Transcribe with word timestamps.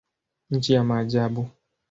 Nchi 0.49 0.73
ya 0.73 0.83
maajabu. 0.83 1.49